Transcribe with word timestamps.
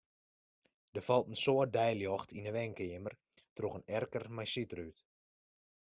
Der 0.95 1.03
falt 1.07 1.29
in 1.31 1.39
soad 1.43 1.71
deiljocht 1.75 2.29
yn 2.37 2.47
'e 2.47 2.53
wenkeamer 2.57 3.15
troch 3.55 3.77
in 3.77 3.87
erker 3.97 4.25
mei 4.35 4.49
sydrút. 4.53 4.99